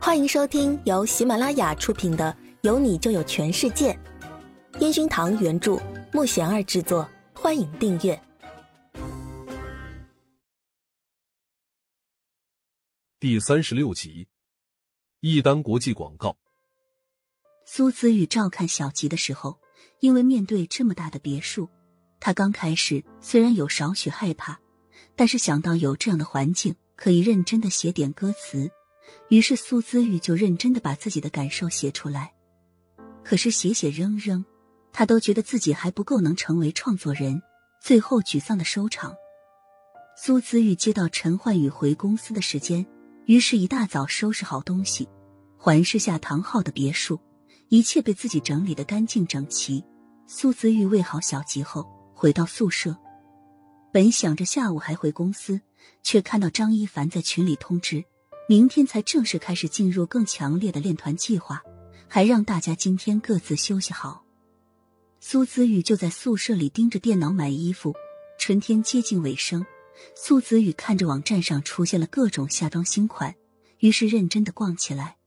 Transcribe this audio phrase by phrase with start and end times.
[0.00, 3.92] 欢迎收听由喜马拉雅出品的《有你就有全世界》，
[4.80, 5.76] 烟熏堂原著，
[6.12, 7.06] 木贤儿制作。
[7.34, 8.18] 欢迎订阅
[13.18, 14.28] 第三十六集。
[15.20, 16.36] 一单国际广告。
[17.66, 19.58] 苏子宇照看小吉的时候，
[20.00, 21.68] 因为面对这么大的别墅，
[22.20, 24.58] 他刚开始虽然有少许害怕，
[25.16, 28.70] 但是想到有这样的环境，可以认真的写点歌词。
[29.28, 32.32] 于是苏姿玉就认真的把自己的感受写出来，
[33.22, 34.44] 可是写写扔扔，
[34.92, 37.42] 他都觉得自己还不够能成为创作人，
[37.80, 39.14] 最后沮丧的收场。
[40.16, 42.84] 苏姿玉接到陈焕宇回公司的时间，
[43.26, 45.08] 于是一大早收拾好东西，
[45.56, 47.20] 环视下唐昊的别墅，
[47.68, 49.84] 一切被自己整理的干净整齐。
[50.26, 52.96] 苏姿玉喂好小吉后，回到宿舍，
[53.92, 55.60] 本想着下午还回公司，
[56.02, 58.04] 却看到张一凡在群里通知。
[58.50, 61.62] 明天才正式开始进入更强烈的练团计划，
[62.08, 64.24] 还让大家今天各自休息好。
[65.20, 67.94] 苏子宇就在宿舍里盯着电脑买衣服。
[68.38, 69.66] 春天接近尾声，
[70.16, 73.34] 苏子宇看着网站上出现了各种夏装新款，
[73.80, 75.18] 于是认真的逛起来。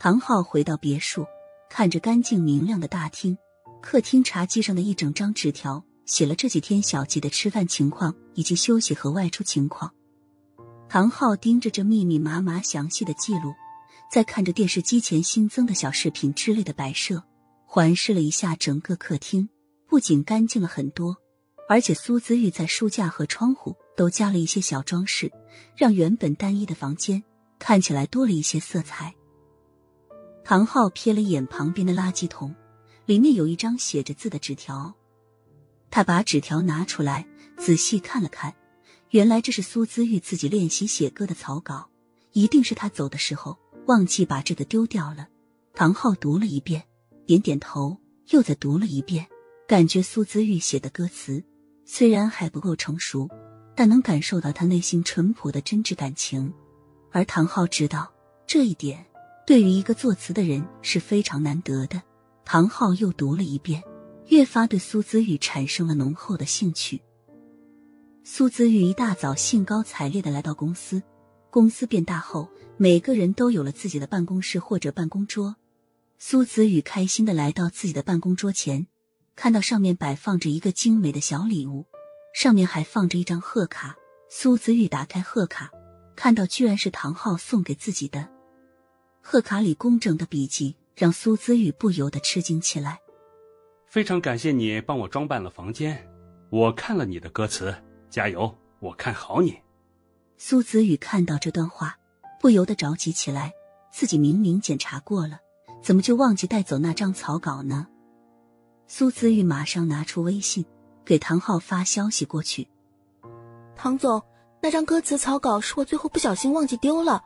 [0.00, 1.26] 唐昊回到别墅，
[1.68, 3.36] 看着干净明亮的大厅，
[3.82, 9.92] 客厅茶几上的一整张纸条，写了这几天小吉的吃饭情况以及休息和外出情况。
[10.88, 13.54] 唐昊盯着这密密麻麻详细的记录，
[14.10, 17.22] 再看着电视机前新增的小视频之类的摆设，
[17.66, 19.50] 环视了一下整个客厅，
[19.86, 21.14] 不仅干净了很多，
[21.68, 25.30] 而且苏姿玉在书架和窗户都加了一些小装饰，
[25.76, 27.22] 让原本单一的房间
[27.58, 29.14] 看起来多了一些色彩。
[30.42, 32.54] 唐昊瞥了眼旁边的垃圾桶，
[33.04, 34.94] 里面有一张写着字的纸条，
[35.90, 37.26] 他把纸条拿出来
[37.58, 38.54] 仔细看了看。
[39.10, 41.88] 原来这是苏姿玉自己练习写歌的草稿，
[42.32, 43.56] 一定是他走的时候
[43.86, 45.28] 忘记把这个丢掉了。
[45.74, 46.82] 唐昊读了一遍，
[47.24, 47.96] 点点头，
[48.30, 49.26] 又再读了一遍，
[49.66, 51.42] 感觉苏姿玉写的歌词
[51.86, 53.28] 虽然还不够成熟，
[53.74, 56.52] 但能感受到他内心淳朴的真挚感情。
[57.10, 58.12] 而唐昊知道
[58.46, 59.06] 这一点，
[59.46, 62.02] 对于一个作词的人是非常难得的。
[62.44, 63.82] 唐昊又读了一遍，
[64.26, 67.00] 越发对苏姿玉产生了浓厚的兴趣。
[68.24, 71.02] 苏子玉一大早兴高采烈的来到公司。
[71.50, 75.56] 公司变大后，每个人都有了自己的办公室或者办公桌。
[76.18, 78.86] 苏子玉开心的来到自己的办公桌前，
[79.34, 81.86] 看到上面摆放着一个精美的小礼物，
[82.34, 83.96] 上面还放着一张贺卡。
[84.28, 85.70] 苏子玉打开贺卡，
[86.14, 88.28] 看到居然是唐昊送给自己的。
[89.22, 92.98] 贺卡里工整的笔迹让苏子玉不由得吃惊起来。
[93.86, 96.06] 非常感谢你帮我装扮了房间，
[96.50, 97.74] 我看了你的歌词。
[98.10, 98.54] 加油！
[98.80, 99.58] 我看好你。
[100.36, 101.98] 苏子宇看到这段话，
[102.40, 103.52] 不由得着急起来。
[103.90, 105.40] 自己明明检查过了，
[105.82, 107.88] 怎么就忘记带走那张草稿呢？
[108.86, 110.64] 苏子玉马上拿出微信，
[111.04, 112.68] 给唐昊发消息过去
[113.74, 114.22] ：“唐总，
[114.60, 117.24] 那张歌词草稿是我最后不小心忘记丢了，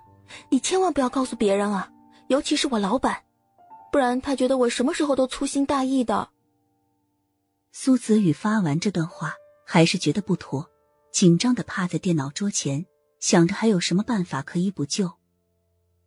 [0.49, 1.93] 你千万不要告诉别人啊，
[2.29, 3.23] 尤其是我老板，
[3.91, 6.31] 不然他觉得我什么时候都粗心大意的。”
[7.73, 9.35] 苏子宇发完这段话，
[9.67, 10.67] 还是觉得不妥。
[11.13, 12.87] 紧张的趴在电脑桌前，
[13.21, 15.19] 想着还有什么办法可以补救。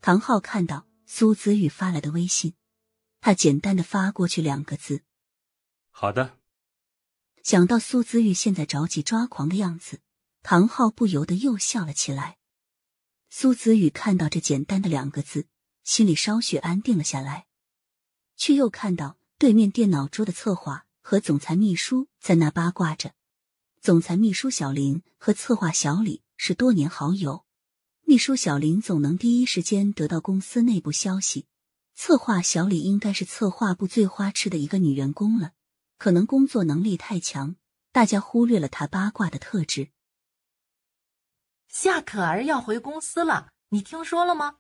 [0.02, 2.56] 唐昊看到苏子玉发来的微信，
[3.22, 5.04] 他简单的发过去两个字
[5.92, 6.40] ：“好的。”
[7.44, 10.02] 想到苏子玉现在着急抓狂的样子，
[10.42, 12.40] 唐昊不由得又笑了起来。
[13.30, 15.48] 苏子玉看到这简单的两个字，
[15.84, 17.46] 心里稍许安定了下来，
[18.36, 23.14] 却又看到对面电脑桌的策划和总裁秘书在那八卦着。
[23.86, 27.46] 总裁秘书小林和策划小李是多年好友，
[28.02, 31.46] 秘书小林总能第一时间得到公司内部消息，
[31.94, 35.52] 策划小李应该是策划部最花痴的一个女员工了，
[36.00, 37.58] 可能工作能力太强，
[37.92, 39.90] 大家忽略了她八卦的特质。
[41.68, 44.56] 夏可儿要回公司了，你听说了吗？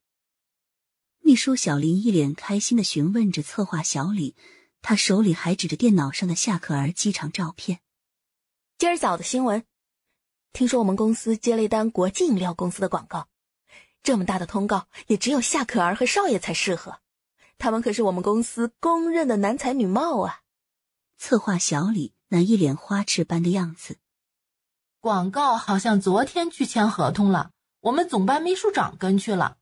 [1.23, 4.35] 秘书小林一脸开心的询问着策划小李，
[4.83, 7.79] 他手里还指着电脑上的夏可儿机场照片。
[8.77, 9.63] 今儿早的新闻，
[10.51, 13.29] 听说我们公司接了一单国际饮料公司的广告，
[14.03, 16.99] 这么大的通告也只有夏可儿和少爷才适合，
[17.57, 20.41] 他们可是我们公司公认的男才女貌啊！
[21.17, 23.97] 策划小李那一脸花痴般的样子，
[24.99, 29.57] 广告好像昨天去签合同了，我们总办秘书长跟去了，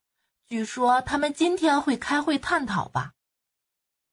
[0.48, 3.14] 据说他们今天会开会探讨吧。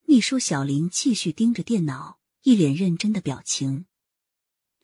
[0.02, 3.87] 秘书小林继续盯着电脑，一脸认真的表情。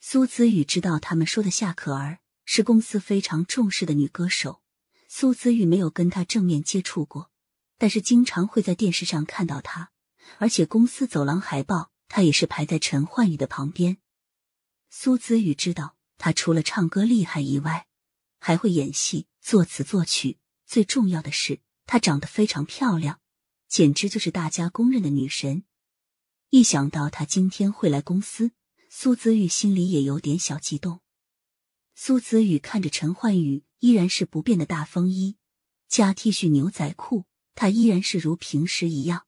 [0.09, 4.63] 苏子宇知道他们说的夏可儿是公司非常重视的女歌手，
[5.09, 7.33] 苏子玉没有跟他正面接触过，
[7.77, 9.91] 但是经常会在电视上看到他，
[10.39, 13.97] 而且公司走廊海报他也是排在陈焕宇的旁边。
[14.91, 17.89] 苏子玉知道他除了唱歌厉害以外，
[18.39, 23.19] 还会演戏、作词作曲，最重要的是她长得非常漂亮，
[23.67, 25.65] 简直就是大家公认的女神。
[26.51, 28.53] 一想到她今天会来公司，
[28.99, 31.01] 苏子玉心里也有点小激动。
[31.95, 35.37] 苏子玉看着陈焕宇，依然是不变的大风衣
[35.87, 39.27] 加 T 恤牛仔裤，他依然是如平时一样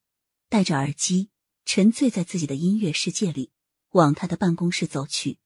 [0.48, 1.28] 戴着耳机，
[1.66, 3.50] 沉醉在自己的音乐世界里，
[3.90, 5.38] 往他的办公室走去。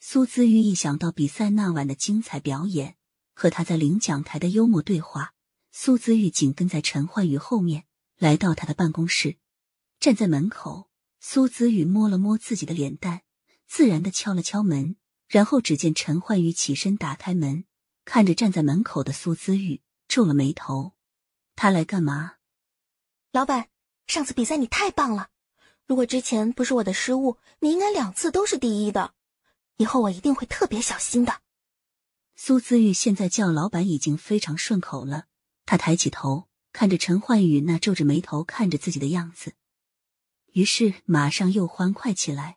[0.00, 2.96] 苏子玉一想到比赛那晚的精彩表演
[3.32, 5.32] 和他在领奖台的幽默对话，
[5.72, 7.86] 苏子玉紧跟在陈焕宇后面
[8.18, 9.38] 来到他的办公室，
[9.98, 10.90] 站在门口。
[11.22, 13.20] 苏子宇摸了摸自己的脸蛋，
[13.70, 14.96] 自然的敲了敲门。
[15.28, 17.64] 然后只见陈焕宇起身打开门，
[18.04, 20.94] 看着站在门口的苏姿玉，皱了眉头。
[21.54, 22.38] 他来干嘛？
[23.30, 23.68] 老板，
[24.08, 25.28] 上次比赛你太棒了！
[25.86, 29.14] 如果之前不是我的失误，你应该两次都是第一的。
[29.76, 31.42] 以后我一定会特别小心的。
[32.34, 35.26] 苏姿玉现在叫老板已经非常顺口了。
[35.64, 39.54] 他抬起头，看着陈焕宇那皱着眉头看着自己的样子，
[40.54, 42.56] 于是马上又欢快起来。